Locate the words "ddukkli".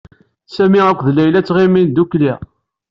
1.89-2.33